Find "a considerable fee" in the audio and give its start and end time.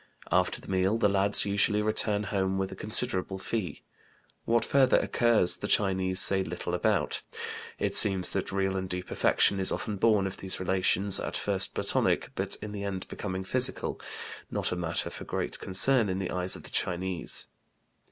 2.71-3.83